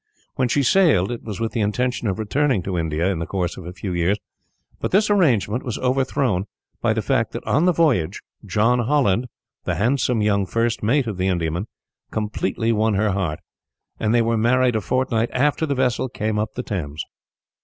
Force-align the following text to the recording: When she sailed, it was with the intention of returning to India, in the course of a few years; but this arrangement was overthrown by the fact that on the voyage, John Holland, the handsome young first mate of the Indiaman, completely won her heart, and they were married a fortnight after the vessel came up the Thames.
When 0.33 0.47
she 0.47 0.63
sailed, 0.63 1.11
it 1.11 1.21
was 1.21 1.39
with 1.39 1.51
the 1.51 1.59
intention 1.61 2.07
of 2.07 2.17
returning 2.17 2.63
to 2.63 2.75
India, 2.75 3.05
in 3.11 3.19
the 3.19 3.27
course 3.27 3.55
of 3.55 3.67
a 3.67 3.71
few 3.71 3.93
years; 3.93 4.17
but 4.79 4.89
this 4.89 5.11
arrangement 5.11 5.61
was 5.63 5.77
overthrown 5.77 6.45
by 6.81 6.93
the 6.93 7.03
fact 7.03 7.33
that 7.33 7.45
on 7.45 7.65
the 7.65 7.71
voyage, 7.71 8.19
John 8.43 8.79
Holland, 8.79 9.27
the 9.65 9.75
handsome 9.75 10.23
young 10.23 10.47
first 10.47 10.81
mate 10.81 11.05
of 11.05 11.17
the 11.17 11.27
Indiaman, 11.27 11.67
completely 12.09 12.71
won 12.71 12.95
her 12.95 13.11
heart, 13.11 13.41
and 13.99 14.11
they 14.11 14.23
were 14.23 14.37
married 14.37 14.75
a 14.75 14.81
fortnight 14.81 15.29
after 15.33 15.67
the 15.67 15.75
vessel 15.75 16.09
came 16.09 16.39
up 16.39 16.55
the 16.55 16.63
Thames. 16.63 17.05